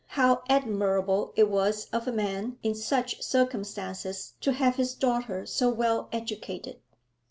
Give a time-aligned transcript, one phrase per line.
[0.17, 5.69] How admirable it was of a man in such circumstances to have his daughter so
[5.69, 6.79] well educated!'